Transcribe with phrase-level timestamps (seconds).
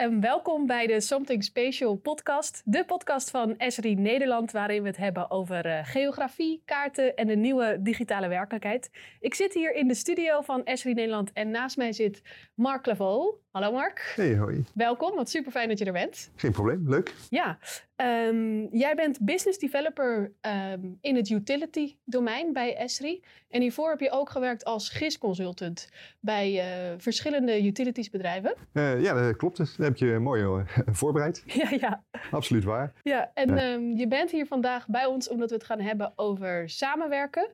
[0.00, 2.62] en welkom bij de Something Special podcast.
[2.64, 7.36] De podcast van Esri Nederland, waarin we het hebben over uh, geografie, kaarten en de
[7.36, 8.90] nieuwe digitale werkelijkheid.
[9.20, 12.22] Ik zit hier in de studio van Esri Nederland en naast mij zit
[12.54, 13.34] Mark Laveau.
[13.50, 14.12] Hallo Mark.
[14.16, 14.64] Hey, hoi.
[14.74, 16.30] Welkom, wat super fijn dat je er bent.
[16.34, 17.14] Geen probleem, leuk.
[17.30, 17.58] Ja,
[17.96, 20.32] um, jij bent business developer
[20.72, 23.24] um, in het utility domein bij Esri.
[23.48, 25.88] En hiervoor heb je ook gewerkt als GIS-consultant
[26.20, 28.54] bij uh, verschillende utilities bedrijven.
[28.72, 29.56] Uh, ja, dat klopt.
[29.56, 30.66] Dat heb je mooi uh,
[31.00, 31.42] voorbereid.
[31.60, 32.04] Ja, ja.
[32.30, 32.92] Absoluut waar.
[33.02, 33.72] Ja, en ja.
[33.72, 37.50] Um, je bent hier vandaag bij ons omdat we het gaan hebben over samenwerken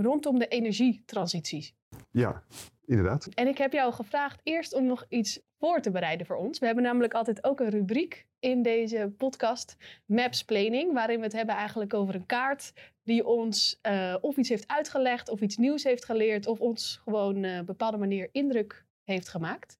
[0.00, 1.74] rondom de energietransitie.
[2.10, 2.42] Ja,
[2.86, 3.28] inderdaad.
[3.34, 6.58] En ik heb jou gevraagd eerst om nog iets voor te bereiden voor ons.
[6.58, 9.76] We hebben namelijk altijd ook een rubriek in deze podcast,
[10.06, 14.48] Maps Planning, waarin we het hebben eigenlijk over een kaart die ons uh, of iets
[14.48, 18.28] heeft uitgelegd, of iets nieuws heeft geleerd, of ons gewoon uh, op een bepaalde manier
[18.32, 19.78] indruk heeft gemaakt.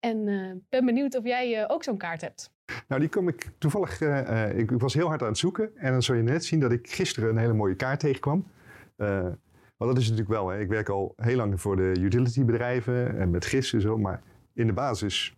[0.00, 2.54] En uh, ben benieuwd of jij ook zo'n kaart hebt.
[2.88, 4.00] Nou, die kom ik toevallig.
[4.54, 5.76] ik was heel hard aan het zoeken.
[5.76, 8.46] En dan zul je net zien dat ik gisteren een hele mooie kaart tegenkwam.
[9.76, 10.60] Want dat is natuurlijk wel, hè.
[10.60, 14.22] ik werk al heel lang voor de utility bedrijven en met GIS en zo, maar
[14.52, 15.36] in de basis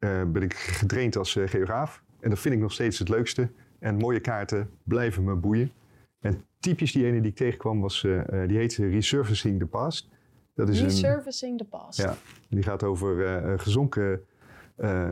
[0.00, 2.02] uh, ben ik getraind als uh, geograaf.
[2.20, 3.50] En dat vind ik nog steeds het leukste.
[3.78, 5.70] En mooie kaarten blijven me boeien.
[6.20, 10.08] En typisch die ene die ik tegenkwam, was, uh, die heet Resurfacing the Past.
[10.54, 11.98] Dat is Resurfacing the Past.
[11.98, 12.16] Ja,
[12.48, 14.24] die gaat over gezonken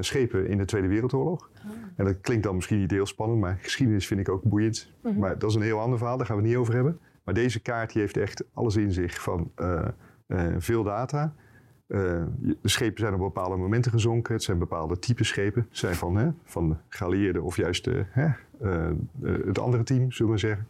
[0.01, 1.51] schepen in de Tweede Wereldoorlog.
[1.65, 1.71] Oh.
[1.97, 4.93] En dat klinkt dan misschien niet heel spannend, maar geschiedenis vind ik ook boeiend.
[5.03, 5.21] Mm -hmm.
[5.21, 6.99] Maar dat is een heel ander verhaal, daar gaan we het niet over hebben.
[7.31, 9.89] Maar deze kaart die heeft echt alles in zich van uh,
[10.27, 11.35] uh, veel data.
[11.89, 14.35] Uh, de schepen zijn op bepaalde momenten gezonken.
[14.35, 15.67] Het zijn bepaalde type schepen.
[15.69, 17.89] Het zijn van, hè, van geallieerden of juist
[19.45, 20.67] het andere team, zullen we zeggen.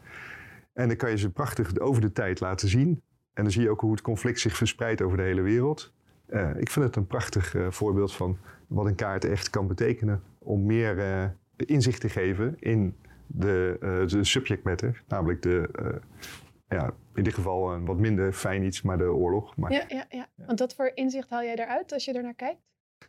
[0.72, 3.02] En dan kan je ze prachtig over de tijd laten zien.
[3.32, 5.92] En dan zie je ook hoe het conflict zich verspreidt over de hele wereld.
[6.56, 10.22] ik vind het een prachtig voorbeeld van wat een kaart echt kan betekenen.
[10.38, 12.94] Om meer inzicht te geven in
[13.26, 15.68] de, de subject matter, namelijk de,
[16.70, 19.56] ja, in dit geval een wat minder fijn iets, maar de oorlog.
[19.56, 22.34] Maar, ja, ja, ja, want wat voor inzicht haal jij eruit als je er naar
[22.34, 22.60] kijkt?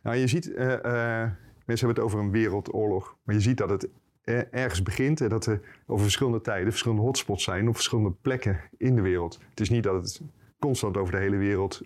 [0.02, 3.88] Nou, je ziet, uh, mensen hebben het over een wereldoorlog, maar je ziet dat het
[4.50, 8.96] ergens begint en dat er over verschillende tijden verschillende hotspots zijn op verschillende plekken in
[8.96, 9.40] de wereld.
[9.50, 10.20] Het is niet dat het
[10.58, 11.80] constant over de hele wereld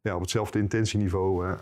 [0.00, 1.56] ja, op hetzelfde intentieniveau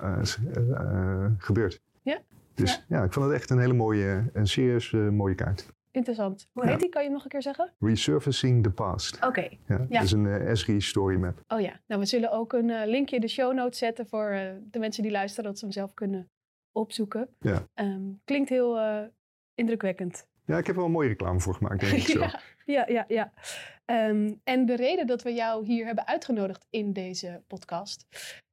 [1.39, 1.81] gebeurt.
[2.03, 2.21] Ja.
[2.55, 2.97] Dus ja.
[2.97, 3.05] ja.
[3.05, 5.73] ik vond het echt een hele mooie, een serieus mooie kaart.
[5.93, 6.49] Interessant.
[6.53, 6.89] Hoe heet die?
[6.89, 7.73] Kan je hem nog een keer zeggen?
[7.79, 9.17] Resurfacing the Past.
[9.17, 9.27] Oké.
[9.27, 9.59] Okay.
[9.67, 9.87] Ja, ja.
[9.87, 11.41] Dat is een uh, Esri story map.
[11.49, 11.81] Oh ja.
[11.87, 14.79] Nou, we zullen ook een uh, linkje in de show notes zetten voor uh, de
[14.79, 16.31] mensen die luisteren, dat ze hem zelf kunnen
[16.73, 17.29] opzoeken.
[17.39, 17.69] Ja.
[17.75, 18.79] Um, klinkt heel
[19.55, 20.27] indrukwekkend.
[20.45, 22.19] Ja, ik heb er wel een mooie reclame voor gemaakt, denk ik zo.
[22.21, 23.05] ja, ja, ja.
[23.09, 23.33] ja.
[24.09, 28.07] Um, en de reden dat we jou hier hebben uitgenodigd in deze podcast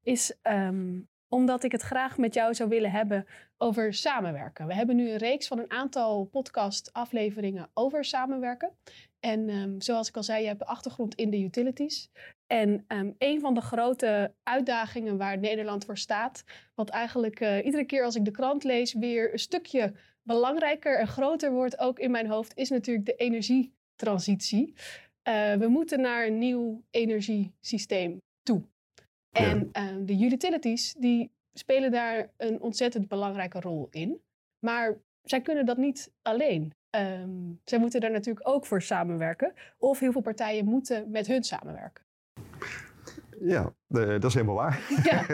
[0.03, 3.25] is um, omdat ik het graag met jou zou willen hebben
[3.57, 4.67] over samenwerken.
[4.67, 8.71] We hebben nu een reeks van een aantal podcast-afleveringen over samenwerken.
[9.19, 12.09] En um, zoals ik al zei, je hebt achtergrond in de utilities.
[12.47, 16.43] En um, een van de grote uitdagingen waar Nederland voor staat,
[16.75, 21.07] wat eigenlijk uh, iedere keer als ik de krant lees weer een stukje belangrijker en
[21.07, 24.73] groter wordt, ook in mijn hoofd, is natuurlijk de energietransitie.
[25.23, 28.63] Uh, we moeten naar een nieuw energiesysteem toe.
[29.31, 29.91] En ja.
[29.91, 34.21] uh, de utilities die spelen daar een ontzettend belangrijke rol in.
[34.59, 36.73] Maar zij kunnen dat niet alleen.
[36.95, 39.53] Um, zij moeten daar natuurlijk ook voor samenwerken.
[39.77, 42.03] Of heel veel partijen moeten met hun samenwerken.
[43.41, 44.79] Ja, uh, dat is helemaal waar.
[45.03, 45.25] Ja.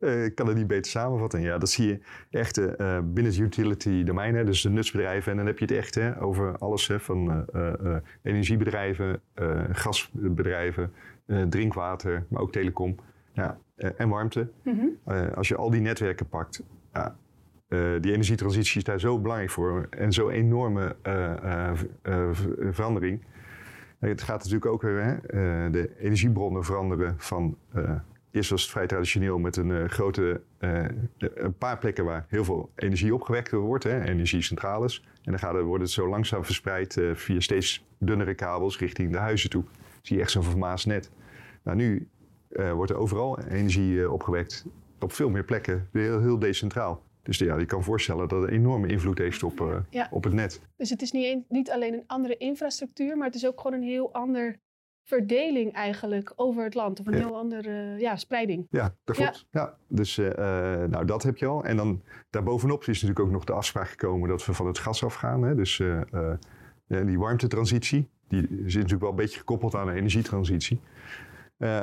[0.00, 1.40] uh, ik kan het niet beter samenvatten.
[1.40, 2.66] Ja, dat zie je echt uh,
[3.04, 5.30] binnen het utility domein, hè, dus de nutsbedrijven.
[5.30, 7.46] En dan heb je het echt hè, over alles hè, van
[8.22, 9.22] energiebedrijven,
[9.72, 10.92] gasbedrijven,
[11.48, 12.96] drinkwater, maar ook telecom.
[13.38, 13.58] Ja,
[13.96, 14.50] en warmte.
[14.62, 15.24] Mm -hmm.
[15.34, 16.62] als je al die netwerken pakt,
[16.92, 17.16] ja,
[18.00, 20.96] die energietransitie is daar zo belangrijk voor en zo'n enorme
[22.70, 23.24] verandering.
[23.98, 27.56] Het gaat natuurlijk ook weer, hè, de energiebronnen veranderen van.
[28.30, 30.40] Eerst was het vrij traditioneel met een uh, grote.
[30.60, 30.84] Uh,
[31.18, 35.04] een paar plekken waar heel veel energie opgewekt wordt, hè, energiecentrales.
[35.22, 39.18] En dan gaat het, wordt het zo langzaam verspreid via steeds dunnere kabels richting de
[39.18, 39.64] huizen toe.
[40.02, 41.10] Zie je echt zo'n vermaasd net.
[41.62, 42.08] Nou, nu
[42.48, 44.66] wordt er overal energie opgewekt.
[45.00, 47.02] Op veel meer plekken, heel, heel decentraal.
[47.22, 50.08] Dus ja, je kan voorstellen dat het een enorme invloed heeft op, uh, ja.
[50.10, 50.60] op het net.
[50.76, 53.76] Dus het is niet, een, niet alleen een andere infrastructuur, maar het is ook gewoon
[53.76, 54.56] een heel ander
[55.04, 57.00] verdeling eigenlijk over het land.
[57.00, 57.18] Of een Ja.
[57.18, 58.66] heel andere ja, spreiding.
[58.70, 59.46] Ja, dat klopt.
[59.50, 59.74] Ja.
[59.88, 60.28] Dus uh,
[60.84, 61.64] nou, dat heb je al.
[61.64, 65.04] En dan daarbovenop is natuurlijk ook nog de afspraak gekomen dat we van het gas
[65.04, 65.42] afgaan.
[65.42, 65.54] Hè?
[65.54, 66.00] Dus uh,
[66.86, 70.80] die warmtetransitie, die is natuurlijk wel een beetje gekoppeld aan de energietransitie.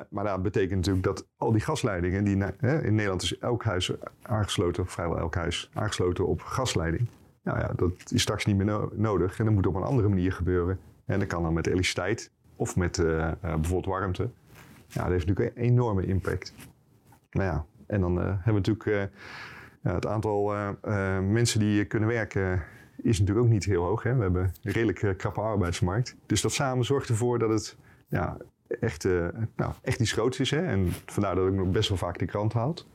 [0.10, 3.92] Maar dat betekent natuurlijk dat al die gasleidingen, die in Nederland is elk huis
[4.22, 7.08] aangesloten, vrijwel elk huis, aangesloten op gasleiding.
[7.44, 10.32] Nou ja, dat is straks niet meer nodig en dat moet op een andere manier
[10.32, 10.80] gebeuren.
[11.06, 12.98] En dat kan dan met elektriciteit of met
[13.42, 14.30] bijvoorbeeld warmte.
[14.88, 16.54] Ja, dat heeft natuurlijk een enorme impact.
[17.32, 19.12] Nou ja, en dan hebben we natuurlijk
[19.82, 20.54] het aantal
[21.22, 22.64] mensen die kunnen werken
[22.98, 24.04] is natuurlijk ook niet heel hoog.
[24.04, 24.16] Hè?
[24.16, 26.16] We hebben een redelijk krappe arbeidsmarkt.
[26.26, 27.78] Dus dat samen zorgt ervoor dat het
[28.08, 28.38] ja,
[28.80, 30.52] echt, uh, nou, echt iets groots is.
[30.52, 30.66] Hè?
[30.66, 32.88] En vandaar dat ik nog best wel vaak de krant haalt.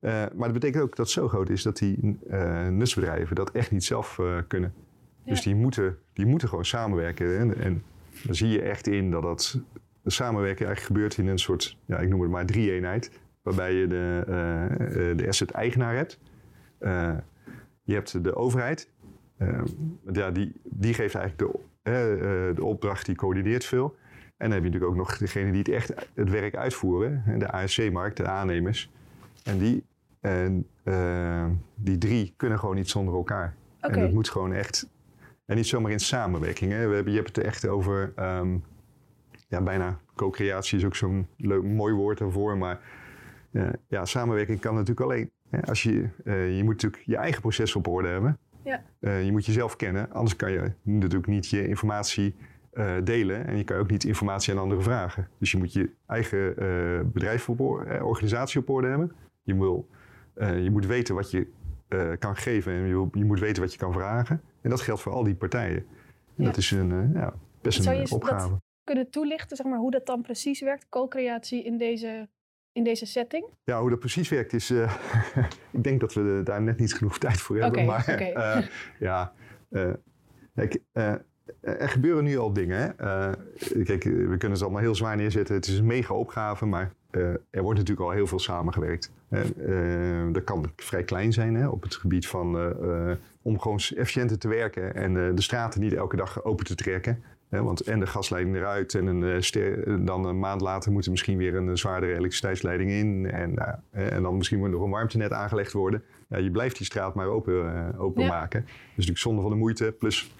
[0.00, 2.18] Uh, maar dat betekent ook dat het zo groot is dat die
[2.70, 4.74] nutsbedrijven dat echt niet zelf kunnen.
[5.24, 7.38] Dus die moeten, die moeten gewoon samenwerken.
[7.38, 7.82] En, en
[8.24, 9.60] dan zie je echt in dat dat
[10.02, 13.20] de samenwerking eigenlijk gebeurt in een soort, ja, ik noem het maar drie-eenheid.
[13.42, 16.18] Waarbij je de, de asset-eigenaar hebt.
[17.82, 18.90] je hebt de overheid,
[20.12, 23.96] ja, die, die geeft eigenlijk de, uh, de opdracht, die coördineert veel.
[24.40, 27.52] En dan heb je natuurlijk ook nog degene die het echt het werk uitvoeren, de
[27.52, 28.90] ASC-markt, de aannemers.
[29.44, 29.84] En die,
[30.20, 33.54] en, uh, die drie kunnen gewoon niet zonder elkaar.
[33.80, 33.96] Okay.
[33.96, 34.88] En dat moet gewoon echt,
[35.46, 36.72] en niet zomaar in samenwerking.
[36.72, 36.88] Hè.
[36.88, 38.64] We hebben, je hebt het echt over, um,
[39.48, 41.28] ja, bijna co-creatie is ook zo'n
[41.62, 42.58] mooi woord daarvoor.
[42.58, 42.80] Maar
[43.50, 45.30] uh, ja, samenwerking kan natuurlijk alleen.
[45.50, 45.62] Hè.
[45.62, 48.38] Als je, uh, je moet natuurlijk je eigen proces op orde hebben.
[48.64, 48.82] Ja.
[49.00, 52.34] Je moet jezelf kennen, anders kan je natuurlijk niet je informatie
[52.72, 55.28] uh, delen en je kan ook niet informatie aan anderen vragen.
[55.38, 59.12] Dus je moet je eigen uh, bedrijf op orde, organisatie op orde hebben.
[59.42, 59.88] Je, wil,
[60.34, 61.46] je moet weten wat je
[62.18, 64.42] kan geven en je, je, moet weten wat je kan vragen.
[64.60, 65.76] En dat geldt voor al die partijen.
[65.76, 65.84] En
[66.34, 66.44] ja.
[66.44, 68.48] dat is een, ja, best Zou een opgave.
[68.48, 72.28] Dat kunnen toelichten, zeg maar, hoe dat dan precies werkt, co-creatie in deze
[72.72, 73.44] in deze setting?
[73.64, 74.70] Ja, hoe dat precies werkt is...
[74.70, 74.96] Uh,
[75.72, 77.84] ik denk dat we daar net niet genoeg tijd voor hebben.
[77.84, 78.32] maar okay.
[78.32, 78.66] uh,
[78.98, 79.32] ja,
[79.70, 79.92] uh,
[80.54, 80.80] kijk,
[81.60, 82.78] er gebeuren nu al dingen.
[82.80, 82.86] Hè?
[83.84, 85.54] kijk, we kunnen het allemaal heel zwaar neerzetten.
[85.54, 86.92] Het is een mega opgave, maar
[87.50, 89.12] er wordt natuurlijk al heel veel samengewerkt.
[90.32, 92.74] dat kan vrij klein zijn hè, op het gebied van
[93.42, 97.80] om gewoon efficiënter te werken en de straten niet elke dag open te trekken want
[97.80, 101.78] en de gasleiding eruit en een, dan een maand later moet er misschien weer een
[101.78, 103.30] zwaardere elektriciteitsleiding in.
[103.30, 106.02] En, uh, en dan misschien moet er nog een warmtenet aangelegd worden.
[106.28, 108.60] Ja, je blijft die straat maar open, openmaken.
[108.60, 108.66] Ja.
[108.66, 109.94] Dus natuurlijk zonde van de moeite.
[109.98, 110.34] Plus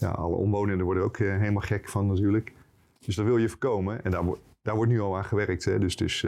[0.00, 2.52] ja, alle omwonenden worden ook helemaal gek van natuurlijk.
[2.98, 4.04] Dus dat wil je voorkomen.
[4.04, 4.24] En daar,
[4.62, 5.64] daar wordt nu al aan gewerkt.
[5.64, 5.78] Hè.
[5.78, 6.20] Dus, dus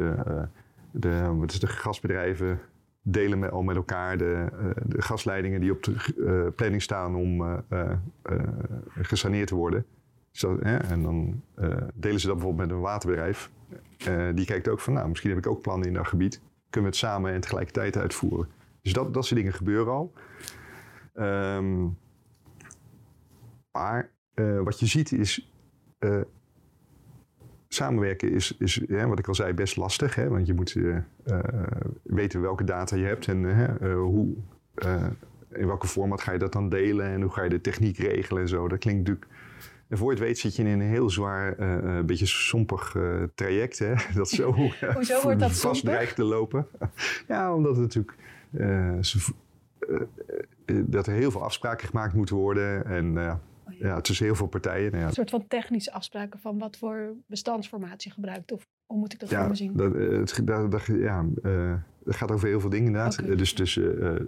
[0.91, 2.61] de, de gasbedrijven
[3.03, 4.47] delen met, al met elkaar de,
[4.87, 7.63] de gasleidingen die op de planning staan om
[9.01, 9.85] gesaneerd te worden.
[10.31, 13.51] Zo, hè, en dan uh, delen ze dat bijvoorbeeld met een waterbedrijf.
[14.09, 16.41] Uh, die kijkt ook van, nou, misschien heb ik ook plannen in dat gebied.
[16.71, 18.49] Kunnen we het samen en tegelijkertijd uitvoeren.
[18.83, 20.13] Dus dat, dat soort dingen gebeuren al.
[21.15, 21.97] Um,
[23.73, 25.53] maar uh, wat je ziet is,
[27.69, 30.15] samenwerken is, is ja, wat ik al zei, best lastig.
[30.15, 30.29] Hè?
[30.29, 30.77] Want je moet
[32.03, 34.35] weten welke data je hebt en hoe,
[35.49, 38.43] in welke format ga je dat dan delen en hoe ga je de techniek regelen
[38.43, 38.69] en zo.
[38.69, 39.33] Dat klinkt natuurlijk
[39.93, 43.23] en voor je het weet zit je in een heel zwaar, uh, beetje sompig uh,
[43.35, 43.79] traject.
[43.79, 43.95] Hè?
[44.15, 44.53] Dat zo
[44.95, 46.67] Hoezo wordt dat vast dreigt te lopen.
[47.29, 48.15] ja, omdat het natuurlijk...
[50.67, 52.85] Dat er heel veel afspraken gemaakt moeten worden.
[52.87, 53.41] En
[53.83, 54.01] ja.
[54.01, 54.91] tussen heel veel partijen.
[54.91, 55.09] Nou ja.
[55.09, 58.53] Een soort van technische afspraken van wat voor bestandsformatie gebruikt.
[58.53, 59.77] Of hoe moet ik dat ja, zien?
[59.77, 61.27] Dat, het, dat, dat, ja,
[62.05, 63.21] het gaat over heel veel dingen inderdaad.
[63.21, 63.37] Okay.
[63.37, 63.83] Dus tussen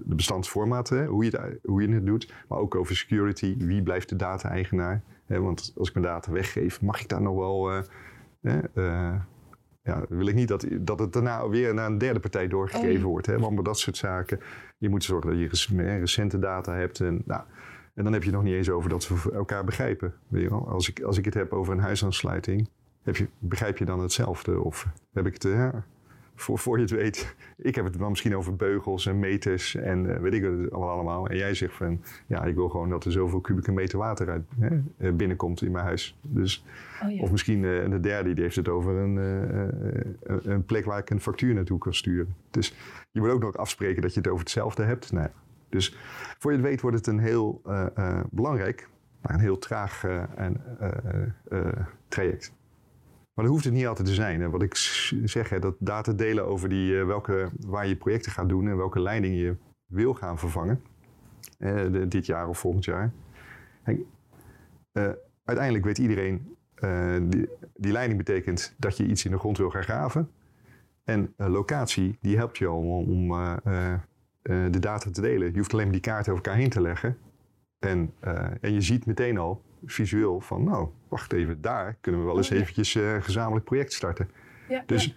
[0.06, 2.32] de bestandsformaten, hoe je, het, hoe je het doet.
[2.48, 3.56] Maar ook over security.
[3.58, 5.02] Wie blijft de data-eigenaar?
[5.26, 7.72] want als ik mijn data weggeef, mag ik daar nog wel.
[8.42, 9.14] Uh,
[9.84, 13.10] ja, wil ik niet dat, dat het daarna weer naar een derde partij doorgegeven oh.
[13.10, 13.26] wordt.
[13.26, 13.38] Hè?
[13.38, 14.40] Want dat soort zaken.
[14.78, 17.00] Je moet zorgen dat je recente data hebt.
[17.00, 17.42] En, nou,
[17.94, 20.14] en dan heb je het nog niet eens over dat we elkaar begrijpen.
[20.50, 22.68] Als, ik, als ik het heb over een huisaansluiting,
[23.02, 24.60] heb je, begrijp je dan hetzelfde?
[24.60, 25.42] Of heb ik het.
[25.42, 25.84] Ja,
[26.34, 30.04] voor, voor je het weet, ik heb het dan misschien over beugels en meters en
[30.04, 31.28] uh, weet ik het allemaal.
[31.28, 34.42] En jij zegt van, ja, ik wil gewoon dat er zoveel kubieke meter water uit,
[34.58, 36.18] hè, eh, binnenkomt in mijn huis.
[36.20, 36.64] Dus,
[37.02, 37.22] oh, ja.
[37.22, 41.10] Of misschien uh, de derde, die heeft het over een, uh, een plek waar ik
[41.10, 42.34] een factuur naartoe kan sturen.
[42.50, 42.74] Dus
[43.10, 45.12] je moet ook nog afspreken dat je het over hetzelfde hebt.
[45.12, 45.28] Nou,
[45.74, 45.96] dus
[46.38, 47.62] voor je het weet wordt het een heel
[48.30, 48.88] belangrijk,
[49.20, 50.04] maar een heel traag
[50.36, 50.62] en,
[52.08, 52.52] traject.
[53.34, 54.50] Maar dat hoeft het niet altijd te zijn.
[54.50, 54.74] Wat ik
[55.24, 59.00] zeg, hè, dat data delen over die, welke, waar je projecten gaat doen en welke
[59.00, 60.82] leiding je wil gaan vervangen.
[62.08, 63.12] Dit jaar of volgend jaar.
[65.44, 66.56] uiteindelijk weet iedereen,
[67.28, 70.30] die, die, leiding betekent dat je iets in de grond wil gaan graven.
[71.04, 73.32] En locatie, die helpt je al om, om
[74.44, 75.52] de data te delen.
[75.52, 77.18] Je hoeft alleen maar die kaarten over elkaar heen te leggen.
[77.78, 78.12] En,
[78.60, 82.50] en je ziet meteen al visueel van, nou, wacht even, daar kunnen we wel eens
[82.50, 84.30] Oh, eventjes eh, een gezamenlijk project starten.
[84.68, 85.16] Ja, Dus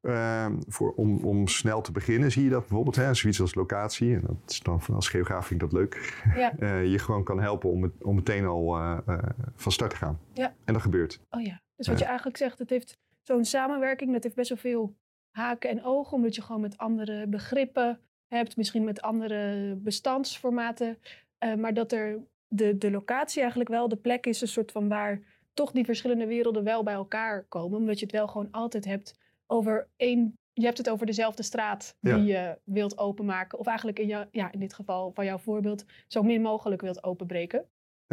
[0.00, 4.14] ehm, voor, om, om snel te beginnen zie je dat bijvoorbeeld, hè, zoiets als locatie,
[4.14, 6.56] en dat is dan als geograaf vind ik dat leuk, ja.
[6.58, 9.18] eh, je gewoon kan helpen om, het, om meteen al eh, eh,
[9.54, 10.20] van start te gaan.
[10.32, 10.54] Ja.
[10.64, 11.20] En dat gebeurt.
[11.30, 11.62] Oh ja.
[11.76, 14.96] Dus wat je eigenlijk zegt, het heeft zo'n samenwerking, dat heeft best wel veel
[15.30, 18.00] haken en ogen, omdat je gewoon met andere begrippen
[18.34, 20.98] hebt, misschien met andere bestandsformaten.
[21.38, 24.88] eh, maar dat er de, de locatie eigenlijk wel de plek is, een soort van
[24.88, 25.20] waar
[25.54, 27.78] toch die verschillende werelden wel bij elkaar komen.
[27.78, 30.38] Omdat je het wel gewoon altijd hebt over één.
[30.52, 32.16] Je hebt het over dezelfde straat Ja.
[32.16, 33.58] die je wilt openmaken.
[33.58, 37.04] Of eigenlijk in, jou, ja, in dit geval van jouw voorbeeld zo min mogelijk wilt
[37.04, 37.58] openbreken.
[37.58, 37.66] En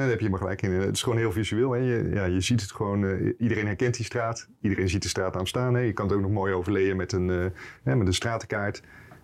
[0.04, 0.72] daar heb je maar gelijk in.
[0.72, 1.72] Het is gewoon heel visueel.
[1.72, 1.80] Hè.
[1.80, 4.50] Je, ja, je ziet het gewoon, eh, iedereen herkent die straat.
[4.62, 5.74] Iedereen ziet de straatnaam staan.
[5.74, 5.80] Hè.
[5.82, 8.82] Je kan het ook nog mooi overlezen met een, hè, met een stratenkaart.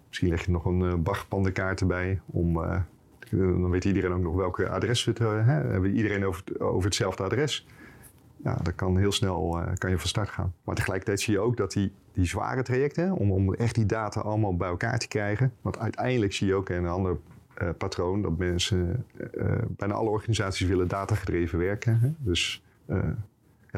[0.08, 2.22] Misschien leg je nog een uh, Bach-pandenkaart erbij.
[2.26, 2.82] Om, eh,
[3.30, 5.46] dan weet iedereen ook nog welke adres het uh.
[5.46, 7.68] Hebben iedereen over, hetzelfde adres.
[8.44, 10.54] Ja, dat kan heel snel uh, kan je van start gaan.
[10.64, 14.20] Maar tegelijkertijd zie je ook dat die, die zware trajecten, om, om echt die data
[14.20, 15.54] allemaal bij elkaar te krijgen.
[15.62, 17.18] Want uiteindelijk zie je ook een ander
[17.78, 19.06] patroon dat mensen,
[19.68, 22.00] bijna alle organisaties willen datagedreven werken.
[22.00, 22.10] Hè?
[22.18, 22.64] Dus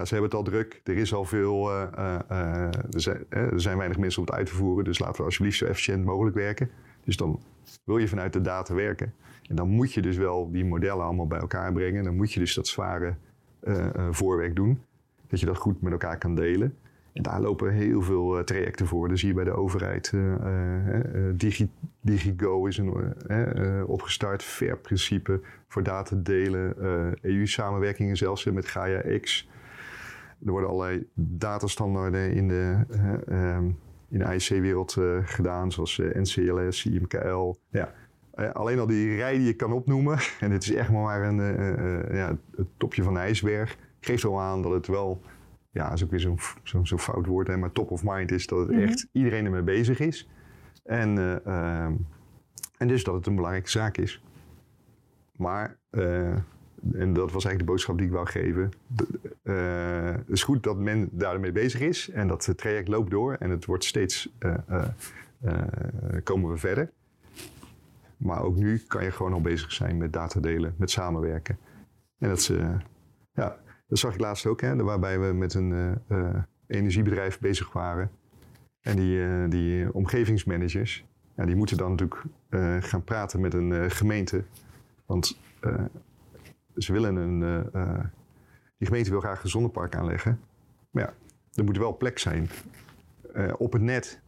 [0.05, 4.21] ze hebben het al druk, er is al veel, er zijn, er, zijn, weinig mensen
[4.21, 4.83] om het uit te voeren.
[4.83, 6.69] Dus laten we alsjeblieft zo efficiënt mogelijk werken.
[7.03, 7.39] Dus dan
[7.83, 9.13] wil je vanuit de data werken.
[9.49, 12.03] En dan moet je dus wel die modellen allemaal bij elkaar brengen.
[12.03, 13.15] Dan moet je dus dat zware
[14.11, 14.81] voorwerk doen.
[15.27, 16.75] Dat je dat goed met elkaar kan delen.
[17.13, 19.09] En daar lopen heel veel uh, trajecten voor.
[19.09, 20.11] Dat zie je bij de overheid.
[20.15, 21.69] Uh, uh, Digi,
[22.01, 24.43] DigiGo is een, opgestart.
[24.43, 26.75] FAIR-principe voor data delen.
[27.21, 29.49] EU-samenwerkingen zelfs met Gaia X.
[30.45, 32.77] Er worden allerlei datastandaarden in de,
[33.29, 33.77] um,
[34.09, 35.71] in de IC-wereld gedaan.
[35.71, 37.55] Zoals NCLS, IMKL.
[37.69, 37.93] Ja.
[38.53, 40.17] alleen al die rij die je kan opnoemen.
[40.39, 41.35] En dit is echt maar een,
[42.15, 43.77] ja, het topje van de ijsberg.
[43.99, 45.21] Geeft al aan dat het wel
[45.71, 48.31] ja, dat is ook weer zo'n zo, zo fout woord, hè, maar top of mind
[48.31, 48.79] is dat het Mhm.
[48.79, 50.29] echt iedereen ermee bezig is.
[50.83, 51.85] En, uh, uh,
[52.77, 54.23] en dus dat het een belangrijke zaak is.
[55.35, 56.27] Maar, uh,
[56.93, 58.69] en dat was eigenlijk de boodschap die ik wou geven.
[59.49, 63.49] Het is goed dat men daarmee bezig is en dat het traject loopt door en
[63.49, 64.33] het wordt steeds,
[66.23, 66.91] komen we verder.
[68.17, 71.57] Maar ook nu kan je gewoon al bezig zijn met datadelen, met samenwerken.
[72.17, 72.47] En dat is,
[73.33, 76.01] ja, dat zag ik laatst ook, hè, waarbij we met een
[76.67, 78.11] energiebedrijf bezig waren.
[78.81, 82.21] En die, die omgevingsmanagers, ja, die moeten dan natuurlijk
[82.85, 84.43] gaan praten met een gemeente.
[85.05, 85.39] Want
[86.75, 88.11] ze willen een.
[88.79, 90.39] Die gemeente wil graag een zonnepark aanleggen.
[90.91, 91.13] Maar ja,
[91.53, 92.49] er moet wel plek zijn
[93.57, 94.21] op het net.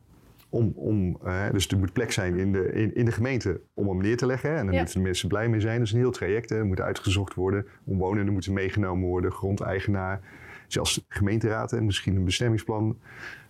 [0.49, 1.19] Om, om,
[1.51, 4.25] dus er moet plek zijn in de, in, in de gemeente om hem neer te
[4.25, 4.49] leggen.
[4.49, 4.55] Hè?
[4.57, 4.79] En daar Ja.
[4.79, 5.77] moeten de mensen blij mee zijn.
[5.77, 6.49] Dat is een heel traject.
[6.49, 6.57] Hè?
[6.57, 7.67] Er moet uitgezocht worden.
[7.83, 9.31] Omwonenden moeten meegenomen worden.
[9.31, 10.19] Grondeigenaar.
[10.67, 11.73] Zelfs gemeenteraad.
[11.73, 12.97] En misschien een bestemmingsplan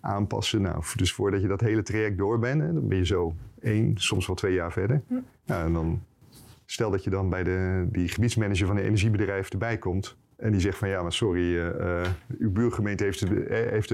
[0.01, 0.62] aanpassen.
[0.62, 2.62] Nou, dus voordat je dat hele traject door bent.
[2.62, 5.01] Hè, dan ben je zo één, soms wel twee jaar verder.
[5.08, 5.13] Hm.
[5.43, 6.01] Ja, en dan
[6.65, 10.17] stel dat je dan bij de, die gebiedsmanager van een energiebedrijf erbij komt.
[10.41, 12.07] En die zegt van ja, maar sorry, uh, uh,
[12.39, 13.89] uw buurgemeente heeft, uh, heeft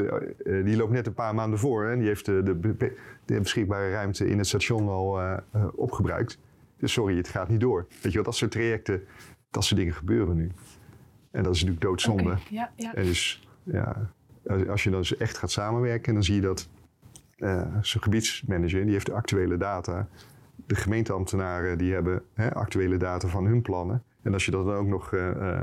[0.66, 1.86] die loopt net een paar maanden voor.
[1.86, 5.22] En die heeft de, de, de beschikbare ruimte in het station al
[5.76, 6.40] opgebruikt.
[6.78, 7.88] Dus sorry, het gaat niet door.
[7.90, 9.04] Weet je wel, dat soort trajecten,
[9.50, 10.52] dat soort dingen gebeuren nu.
[11.32, 12.38] En dat is natuurlijk doodzonde.
[12.50, 12.94] Ja, ja.
[12.94, 14.12] En dus ja,
[14.70, 16.70] als je dan dus echt gaat samenwerken, dan zie je dat
[17.82, 20.08] zo'n gebiedsmanager, die heeft de actuele data.
[20.56, 24.04] De gemeenteambtenaren die hebben hè, actuele data van hun plannen.
[24.28, 25.62] En als je dat dan ook nog uh,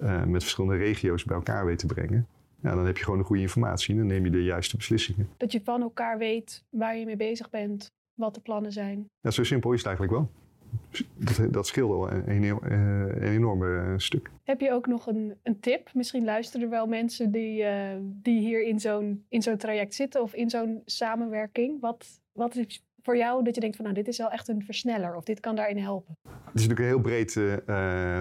[0.00, 2.26] uh, met verschillende regio's bij elkaar weet te brengen,
[2.60, 5.28] ja, dan heb je gewoon de goede informatie en dan neem je de juiste beslissingen.
[5.36, 9.08] Dat je van elkaar weet waar je mee bezig bent, wat de plannen zijn.
[9.20, 10.30] Ja, zo simpel is het eigenlijk wel.
[11.16, 14.30] Dat, dat scheelt al een, een, een enorme stuk.
[14.44, 15.90] Heb je ook nog een, een tip?
[15.94, 20.22] Misschien luisteren er wel mensen die, uh, die hier in zo'n, in zo'n traject zitten
[20.22, 21.80] of in zo'n samenwerking.
[21.80, 24.62] Wat, wat is voor jou dat je denkt van nou, dit is wel echt een
[24.64, 26.16] versneller of dit kan daarin helpen?
[26.22, 27.54] Het is natuurlijk een heel breed uh,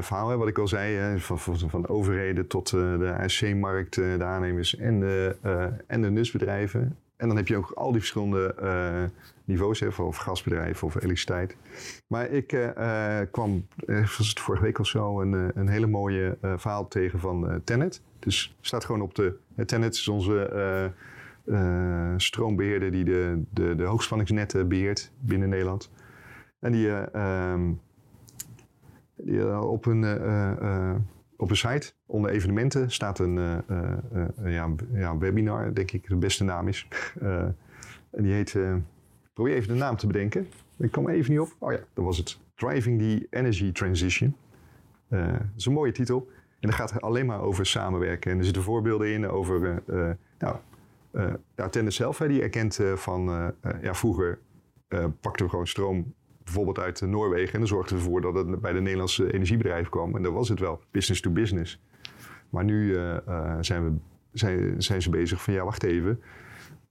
[0.02, 0.96] verhaal, hè, wat ik al zei.
[0.96, 1.40] Hè, van,
[1.70, 6.88] van, overheden tot uh, de ASC-markt, de aannemers en de, uh, en de.
[7.18, 8.56] En dan heb je ook al die verschillende
[9.46, 11.56] niveaus, hè, of gasbedrijven of elektriciteit.
[12.08, 12.48] Maar ik
[13.32, 18.02] kwam, was het vorige week of zo, een, een hele mooie verhaal tegen van Tenet.
[18.20, 19.38] Dus staat gewoon op de...
[19.66, 20.92] Tenet is onze
[21.46, 25.92] uh, stroombeheerder die de, de, de hoogspanningsnetten beheert binnen Nederland.
[26.60, 27.80] En die, uh, um,
[29.16, 30.04] die uh, op, een,
[31.38, 33.64] op een site onder evenementen staat een,
[34.44, 36.88] ja, ja, webinar, denk ik de beste naam is.
[38.12, 38.58] en die heet,
[39.34, 40.48] probeer even de naam te bedenken.
[40.78, 41.56] Ik kom even niet op.
[41.60, 42.40] Oh ja, dat was het.
[42.56, 44.36] Driving the Energy Transition.
[45.10, 46.30] dat is een mooie titel.
[46.60, 48.32] En dat gaat alleen maar over samenwerken.
[48.32, 49.84] En er zitten voorbeelden in over...
[50.40, 50.56] nou,
[51.56, 53.54] ja, Tennis zelf, die erkent van...
[53.82, 54.40] ja, vroeger
[55.22, 57.54] pakten we gewoon stroom bijvoorbeeld uit Noorwegen.
[57.54, 60.16] En dan zorgden we ervoor dat het bij de Nederlandse energiebedrijven kwam.
[60.16, 61.82] En dan was het wel business to business.
[62.50, 62.94] Maar nu
[63.60, 63.98] zijn, we,
[64.32, 66.20] zijn, zijn ze bezig van ja, wacht even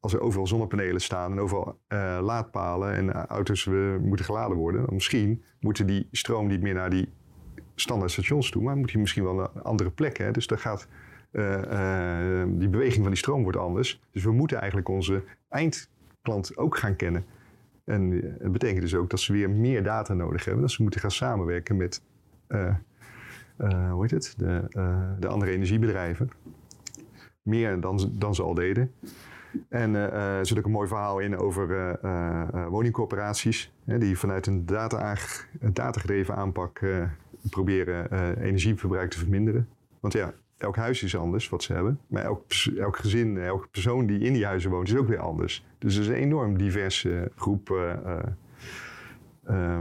[0.04, 1.78] als er overal zonnepanelen staan en overal
[2.20, 6.90] laadpalen en auto's uh, moeten geladen worden, dan misschien moeten die stroom niet meer naar
[6.90, 7.08] die
[7.74, 10.24] standaard stations toe, maar moet die misschien wel naar andere plekken.
[10.24, 10.30] Hè?
[10.30, 10.88] Dus daar gaat
[12.48, 14.00] die beweging van die stroom wordt anders.
[14.10, 17.24] Dus we moeten eigenlijk onze eindklant ook gaan kennen.
[17.84, 20.62] En het betekent dus ook dat ze weer meer data nodig hebben.
[20.62, 22.02] Dat ze moeten gaan samenwerken met
[23.90, 24.34] hoe heet het?
[24.36, 24.64] De,
[25.20, 26.30] de andere energiebedrijven.
[27.42, 28.92] Meer dan, dan ze al deden.
[29.68, 31.98] En er zit ook een mooi verhaal in over
[32.70, 33.72] woningcorporaties.
[33.84, 35.16] Hè, die vanuit een, data
[35.60, 36.80] datagedreven aanpak
[37.50, 38.10] proberen
[38.40, 39.68] energieverbruik te verminderen.
[40.00, 42.00] Want ja, elk huis is anders wat ze hebben.
[42.06, 42.44] Maar elk,
[42.78, 45.64] elk gezin, elke persoon die in die huizen woont is ook weer anders.
[45.78, 47.72] Dus het is een enorm diverse groep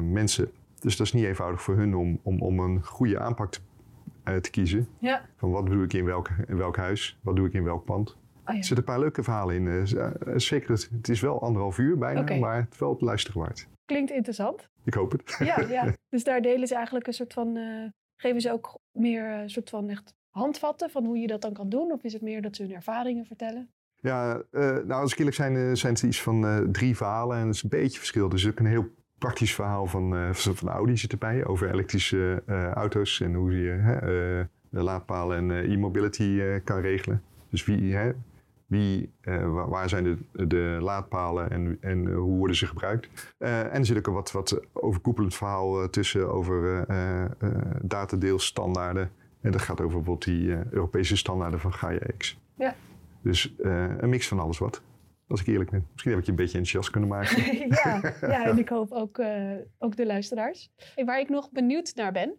[0.01, 0.51] mensen.
[0.79, 3.59] Dus dat is niet eenvoudig voor hun om, om, om een goede aanpak te,
[4.41, 4.87] te kiezen.
[4.99, 5.25] Ja.
[5.35, 8.09] Van wat doe ik in welk, in welk huis, wat doe ik in welk pand.
[8.09, 8.57] Oh, ja.
[8.57, 9.87] Er zitten een paar leuke verhalen in.
[10.41, 13.67] Zeker, het is wel anderhalf uur bijna, maar het is wel luisteren waard.
[13.85, 14.69] Klinkt interessant.
[14.83, 15.35] Ik hoop het.
[15.39, 15.93] Ja, ja.
[16.09, 17.57] dus daar delen ze eigenlijk een soort van,
[18.15, 21.69] geven ze ook meer een soort van echt handvatten van hoe je dat dan kan
[21.69, 21.91] doen?
[21.91, 23.69] Of is het meer dat ze hun ervaringen vertellen?
[23.99, 27.63] Ja, nou als ik eerlijk zijn, zijn het iets van drie verhalen en het is
[27.63, 28.29] een beetje verschil.
[28.29, 33.33] Dus ook een heel praktisch verhaal van, van Audi zit erbij over elektrische auto's en
[33.33, 37.23] hoe je laadpalen en e-mobility kan regelen.
[37.49, 37.97] Dus wie,
[38.73, 43.33] wie, uh, waar zijn de, de laadpalen en, en uh, hoe worden ze gebruikt?
[43.39, 46.85] Uh, en er zit ook een wat, wat overkoepelend verhaal tussen over
[47.81, 49.11] datadeelstandaarden.
[49.43, 52.37] En dat gaat over bijvoorbeeld die Europese standaarden van Gaia-X.
[52.55, 52.75] Ja.
[53.21, 54.81] Dus een mix van alles wat.
[55.27, 55.87] Als ik eerlijk ben.
[55.91, 57.57] Misschien heb ik je een beetje enthousiast kunnen maken.
[57.83, 58.01] ja,
[58.33, 59.21] ja, en ik hoop ook,
[59.77, 60.71] ook de luisteraars.
[61.05, 62.37] waar ik nog benieuwd naar ben.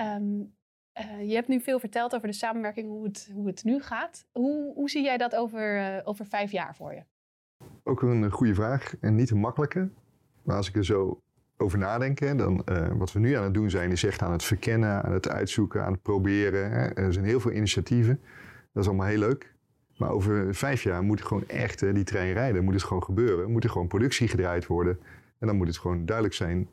[0.00, 0.54] Um,
[1.00, 4.26] uh, je hebt nu veel verteld over de samenwerking, hoe het, hoe het nu gaat.
[4.32, 7.02] Hoe, hoe zie jij dat over, over vijf jaar voor je?
[7.82, 9.90] Ook een goede vraag en niet een makkelijke.
[10.42, 11.22] Maar als ik er zo
[11.56, 14.44] over nadenk, dan uh, wat we nu aan het doen zijn, is echt aan het
[14.44, 16.70] verkennen, aan het uitzoeken, aan het proberen.
[16.70, 16.86] Hè.
[16.86, 18.20] Er zijn heel veel initiatieven.
[18.72, 19.54] Dat is allemaal heel leuk.
[19.96, 22.64] Maar over vijf jaar moet gewoon echt die trein rijden.
[22.64, 23.50] Moet het gewoon gebeuren.
[23.50, 24.98] Moet er gewoon productie gedraaid worden.
[25.38, 26.68] En dan moet het gewoon duidelijk zijn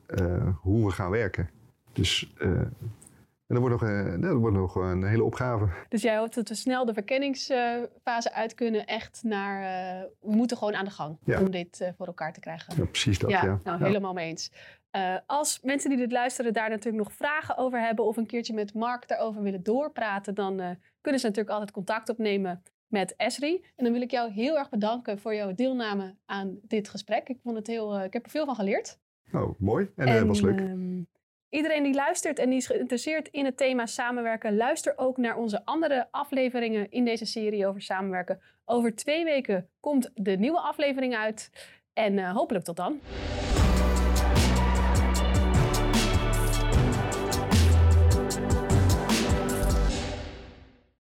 [0.62, 1.50] hoe we gaan werken.
[1.94, 2.34] Dus
[3.48, 5.68] en dat wordt, nog, uh, dat wordt nog een hele opgave.
[5.90, 9.62] Dus jij hoopt dat we snel de verkenningsfase uit kunnen, echt naar.
[9.62, 12.74] Uh, we moeten gewoon aan de gang om dit uh, voor elkaar te krijgen.
[12.78, 13.30] Ja, precies dat.
[13.30, 14.52] Ja, nou helemaal mee eens.
[15.26, 18.74] als mensen die dit luisteren daar natuurlijk nog vragen over hebben of een keertje met
[18.74, 23.64] Mark daarover willen doorpraten, dan kunnen ze natuurlijk altijd contact opnemen met Esri.
[23.76, 27.30] En dan wil ik jou heel erg bedanken voor jouw deelname aan dit gesprek.
[27.30, 29.00] Ik vond het heel, ik heb er veel van geleerd.
[29.32, 29.92] Oh, mooi.
[29.96, 30.60] En, en was leuk.
[30.60, 31.02] Ehm,
[31.54, 35.66] Iedereen die luistert en die is geïnteresseerd in het thema samenwerken, luister ook naar onze
[35.66, 38.42] andere afleveringen in deze serie over samenwerken.
[38.66, 41.50] Over twee weken komt de nieuwe aflevering uit.
[41.94, 43.00] En uh, hopelijk tot dan.